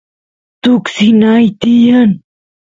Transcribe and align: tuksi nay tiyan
tuksi 0.61 1.07
nay 1.21 1.45
tiyan 1.59 2.11